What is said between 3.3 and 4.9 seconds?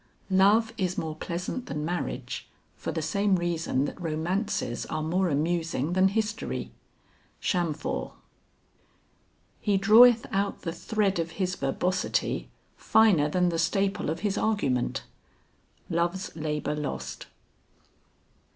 reason that romances